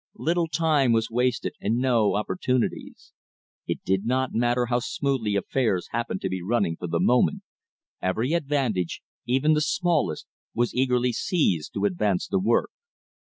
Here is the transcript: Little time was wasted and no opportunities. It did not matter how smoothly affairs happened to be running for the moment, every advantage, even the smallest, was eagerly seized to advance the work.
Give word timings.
Little 0.17 0.47
time 0.47 0.93
was 0.93 1.11
wasted 1.11 1.53
and 1.61 1.77
no 1.77 2.15
opportunities. 2.15 3.13
It 3.67 3.83
did 3.85 4.03
not 4.03 4.33
matter 4.33 4.65
how 4.65 4.79
smoothly 4.79 5.35
affairs 5.35 5.89
happened 5.91 6.21
to 6.21 6.27
be 6.29 6.41
running 6.41 6.75
for 6.75 6.87
the 6.87 6.99
moment, 6.99 7.43
every 8.01 8.33
advantage, 8.33 9.03
even 9.27 9.53
the 9.53 9.61
smallest, 9.61 10.25
was 10.55 10.73
eagerly 10.73 11.13
seized 11.13 11.75
to 11.75 11.85
advance 11.85 12.27
the 12.27 12.39
work. 12.39 12.71